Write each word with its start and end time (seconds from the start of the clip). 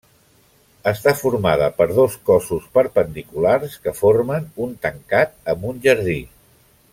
Està 0.91 1.11
formada 1.17 1.67
per 1.81 1.87
dos 1.91 2.15
cossos 2.29 2.65
perpendiculars 2.77 3.77
que 3.85 3.93
formen 4.01 4.49
un 4.67 4.73
tancat 4.87 5.37
amb 5.55 5.69
un 5.75 5.85
jardí. 5.89 6.19